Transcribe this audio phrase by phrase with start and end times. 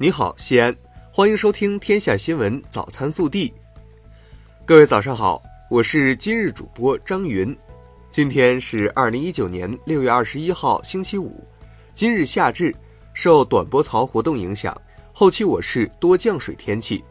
[0.00, 0.72] 你好，西安，
[1.12, 3.48] 欢迎收听《天下新闻早餐速递》。
[4.64, 7.56] 各位早上好，我是今日主播张云。
[8.08, 11.44] 今天是二零一九年六月二十一号，星期五。
[11.96, 12.72] 今日夏至，
[13.12, 14.80] 受短波槽活动影响，
[15.12, 17.02] 后期我市多降水天气。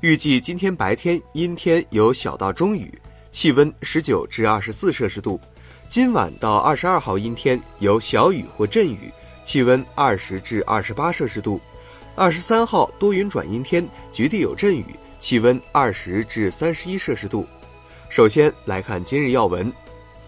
[0.00, 2.92] 预计今天白天阴天有小到中雨，
[3.30, 5.40] 气温十九至二十四摄氏度。
[5.88, 9.10] 今晚到二十二号阴天有小雨或阵雨，
[9.42, 11.58] 气温二十至二十八摄氏度。
[12.16, 14.84] 二十三号多云转阴天，局地有阵雨，
[15.18, 17.44] 气温二十至三十一摄氏度。
[18.08, 19.72] 首先来看今日要闻。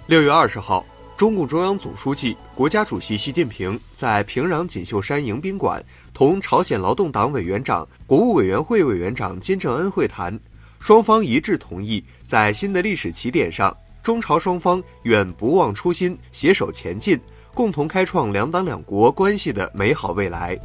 [0.09, 0.84] 六月二十号，
[1.16, 5.80] 中共中央总书记、国家主席习近平在平壤锦绣山迎宾馆
[6.12, 10.37] 同朝鲜劳动党委员长、国务委员会委员长金正恩会谈，
[10.80, 17.16] 双方一致同意在新的历史起点上，中朝双方愿不忘初心，携手前进，
[17.54, 20.59] 共同开创两党两国关系的美好未来。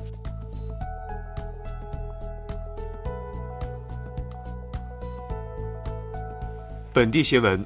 [6.93, 7.65] 本地新闻。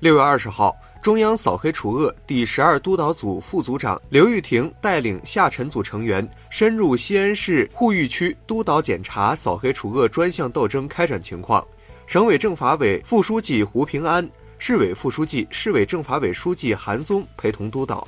[0.00, 11.66] 六月二十号，中央扫黑除恶第十二督导组副组长刘玉婷带领下沉组成员深入西安市闱玉区督导检查扫黑除恶专项斗争开展情况。
[12.06, 18.06] 省委政法委副书记胡平安、市委副书记、市委政法委书记韩松陪同督导。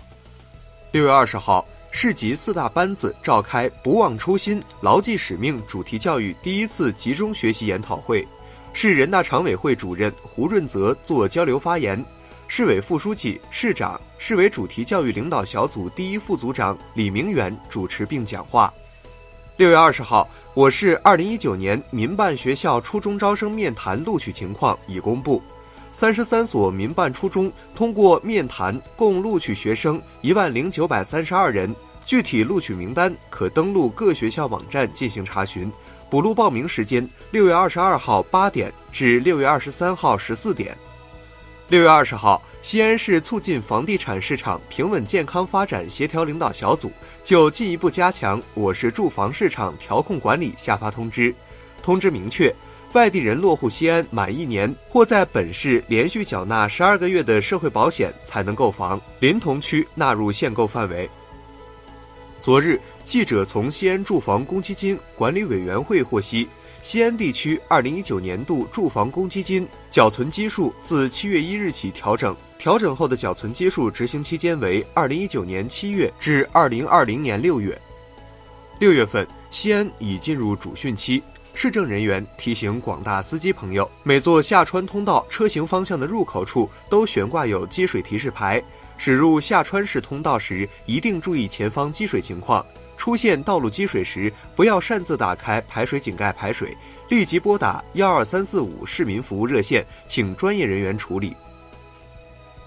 [0.90, 8.28] 六月二十号，市级四大班子召开“不忘初心，牢记使命”主题教育第一次集中学习研讨会。
[8.74, 12.02] 市人大常委会主任胡润泽作交流发言，
[12.48, 18.72] 市委副书记、市长、市委主题教育领导小组第一副组长李明远主持并讲话。
[19.58, 25.42] 六月二十号，我市二零一九年民办学校初中招生面谈录取情况已公布，
[25.92, 31.72] 三十三所民办初中通过面谈共录取学生一万零九百三十二人，
[32.04, 35.72] 具体录取名单可登录各学校网站进行查询。
[36.10, 40.76] 补录报名时间：六月二十二号八点至六月二十三号十四点。
[41.68, 46.92] 六月二十号，西安市促进房地产市场平稳健康发展协调领导小组
[47.24, 51.34] 就进一步加强我市住房市场调控管理下发通知。
[51.82, 52.54] 通知明确，
[52.92, 61.08] 外地人落户西安满一年或在本市连续缴纳十二个月的社会保险才能购房，临潼区纳入限购范围。
[62.42, 66.48] 昨日，记者从西安住房公积金管理委员会获悉，
[66.82, 77.80] 西安地区2019年度住房公积金缴存基数自7月1日起调整，调整后的缴存基数执行期间为2019年7月至2020年6月。
[78.80, 81.22] 六月份，西安已进入主汛期。
[81.54, 88.62] 市政人员提醒广大司机朋友，每座下川通道车行方向的入口处都悬挂有积水提示牌。
[88.96, 92.64] 驶入下川市通道时，一定注意前方积水情况。
[92.96, 96.76] 出现道路积水时，不要擅自打开排水井盖排水，
[97.08, 101.34] 立即拨打幺二三四五市民服务热线，请专业人员处理。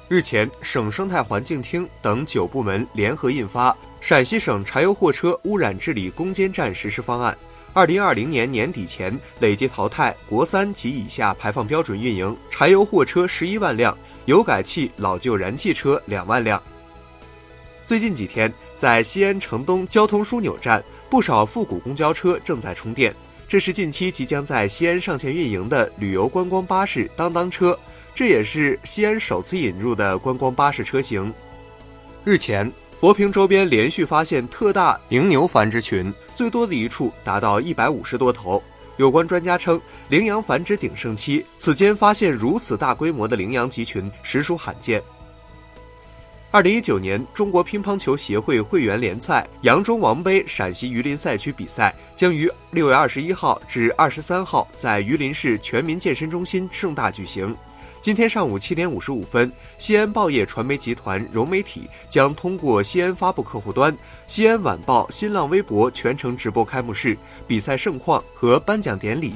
[0.07, 7.34] 日前，省生态环境厅等九部门联合印发《陕西省柴油货车污染治理攻坚战实施方案》。
[7.75, 16.63] 二零二零年年底前累计淘汰国三及以下排放标准运营柴油货车十一万辆，油改气老旧燃气车两万辆。
[17.85, 23.13] 最近几天，在西安城东交通枢纽站，不少复古公交车正在充电。
[23.45, 27.77] 这是近期即将在西安上线运营的旅游观光巴士当当车，
[28.15, 31.33] 这也是西安首次引入的观光巴士车型。
[32.23, 32.71] 日前。
[33.00, 38.61] 佛坪周边连续发现特大羚牛繁殖群，最多的一处达到一百五十多头。
[38.97, 45.03] 有关专家称，羚羊繁殖鼎盛期，此间发现如此大规模的羚羊集群，实属罕见。
[46.55, 57.53] 二零一九年中国乒乓球协会会员联赛扬州王杯陕西榆林赛区比赛将于六月二十一号至二十三号在榆林市全民健身中心盛大举行。
[57.99, 63.93] 今天上午七点五十五分，西安报业传媒集团融媒体将通过西安发布客户端、
[64.25, 69.34] 西安晚报新浪微博全程直播开幕式、比赛盛况和颁奖典礼。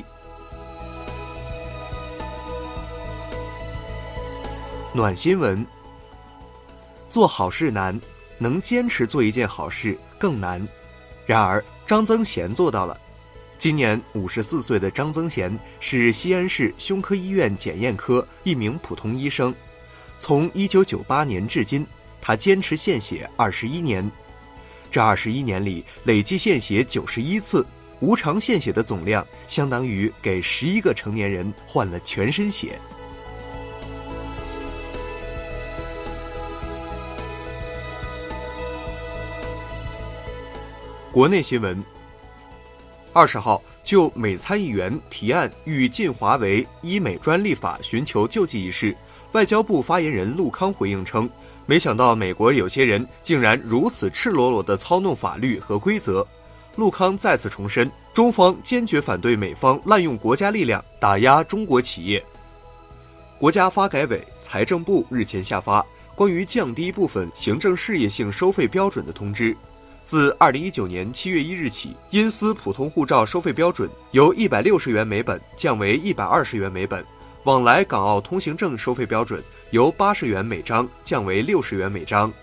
[4.94, 5.68] 暖新闻：
[7.10, 8.00] 做好事难，
[8.38, 10.66] 能坚持做一件好事更难。
[11.26, 13.00] 然而，张增贤做到了。
[13.58, 19.54] 今年五十四岁的张增贤是西安市胸科医院检验科一名普通医生，
[20.18, 21.86] 从一九九八年至今，
[22.22, 24.10] 他坚持献血二十一年，
[24.90, 27.66] 这二十一年里累计献血九十一次，
[28.00, 32.80] 无偿献血的总量相当于给十一个成年人换了全身血。
[41.12, 41.84] 国内新闻。
[43.14, 48.96] 二十号就美参议员提案欲禁华为医美专利法寻求救济一事，
[49.32, 51.28] 外交部发言人陆康回应称，
[51.66, 56.26] 没想到美国有些人竟然如此赤裸裸地操弄法律和规则。
[56.76, 62.24] 陆康再次重申，中方坚决反对美方滥用国家力量打压中国企业。
[63.40, 65.84] 国家发改委、财政部日前下发
[66.14, 69.58] 关于降低部分行政事业性收费标准的通知，
[70.10, 77.06] 自二零一九年七月一日起，因私普通护照收费标准由一百六十元每本降为一百二十元每本，
[77.44, 79.40] 往来港澳通行证收费标准
[79.70, 82.34] 由八十元每张降为六十元每张。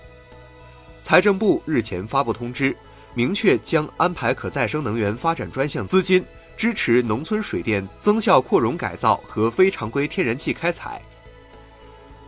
[1.02, 2.72] 财政部日前发布通知，
[3.14, 6.24] 明确将安排可再生能源发展专项资金。
[6.56, 11.02] 支持农村水电增效扩容改造和非常规天然气开采。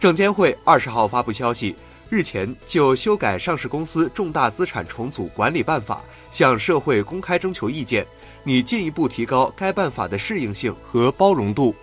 [0.00, 1.76] 证监会二十号发布消息，
[2.10, 8.06] 日前就修改上市公司重大资产重组管理办法向社会公开征求意见，
[8.44, 11.74] 拟进一步提高该办法的适应性和包容度。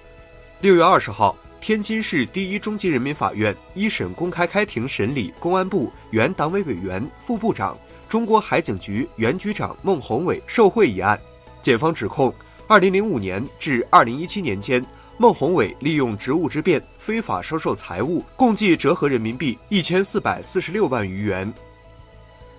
[0.61, 7.77] 六月二十号，天津市第一中级人民法院一审公开开庭审理公安部原党委委员、副部长、
[8.09, 11.19] 中国海警局原局长孟宏伟受贿一案。
[11.61, 12.33] 检方指控，
[12.67, 14.83] 二零零五年至二零一七年间，
[15.17, 21.51] 孟宏伟利用职务之便非法收受财物，共计折合人民币一千四百四十六万余元。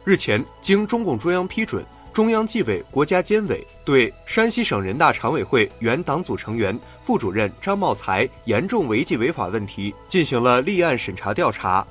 [0.05, 11.87] 日前，经中共中央批准，中央纪委国家监委对山西省人大常委会原党组成员、副主任张茂才严重违纪违法问题进行了立案审查调查。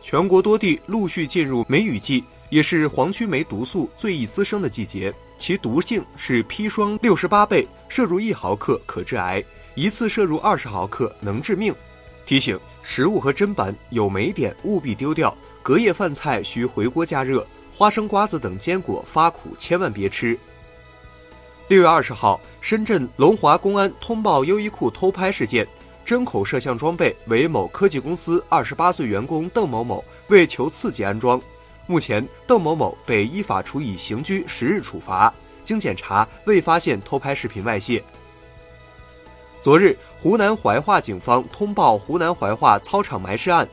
[0.00, 5.12] 全国多地陆续进入梅雨季，也是黄曲霉毒素最易滋生的季节。
[5.36, 9.42] 其毒性是砒霜六十八倍，摄入一毫克可致癌，
[9.74, 11.74] 一次摄入二十毫克能致命。
[12.24, 20.38] 提醒：食物和砧板有霉点务必丢掉，隔夜饭菜需回锅加热，花生、瓜子等坚果发苦千万别吃。
[21.68, 25.66] 六月二十号，深圳龙华公安通报优衣库偷拍事件，
[26.04, 31.40] 针口摄像装备为某科技公司二十八岁员工邓某某为求刺激安装。
[31.86, 35.32] 目前，邓某某被依法处以刑拘十日处罚。
[35.64, 38.02] 经检查，未发现偷拍视频外泄。
[39.62, 43.66] 昨日，湖南怀化警方通报湖南怀化操场埋尸案。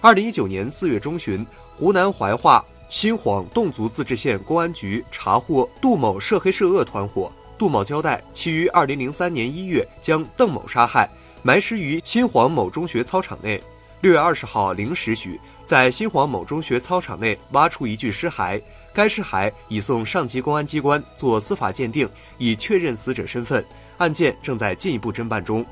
[0.00, 7.30] 二零一九年四月中旬，湖南怀化新晃侗族自治县公安局查获杜某涉黑涉恶团伙。
[7.58, 11.10] 杜某交代，其于二零零三年一月将邓某杀害，
[11.42, 13.62] 埋尸于新晃某中学操场内。
[14.00, 18.58] 六月二十号零时许，在新晃某中学操场内挖出一具尸骸，
[18.94, 22.08] 该尸骸已送上级公安机关做司法鉴定，
[22.38, 23.62] 已确认死者身份，
[23.98, 25.66] 案件正在进一步侦办中。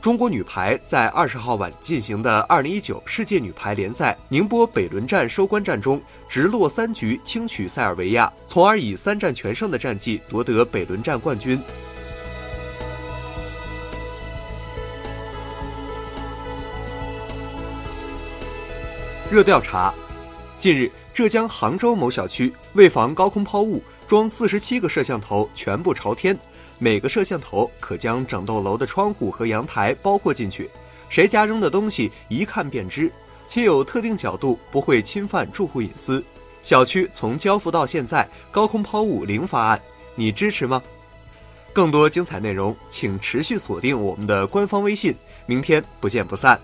[0.00, 11.58] 中国女排在二十号晚进行的二零一九世界女排联赛宁波北仑站收官战中，直落三局轻取塞尔维亚，从而以三战全胜的战绩夺得北仑站冠军。
[19.30, 19.94] 热调查：
[20.62, 26.38] 近日，浙江杭州某小区为防高空抛物，装四十七个摄像头，全部朝天，
[26.78, 30.70] 每个摄像头可将整栋楼的窗户和阳台包括进去，
[31.08, 33.10] 谁家扔的东西一看便知，
[33.48, 36.22] 且有特定角度，不会侵犯住户隐私。
[36.62, 39.82] 小区从交付到现在，高空抛物零发案，
[40.14, 40.80] 你支持吗？
[41.72, 45.12] 更多精彩内容，请持续锁定我们的官方微信，
[45.44, 46.56] 明天不见不散。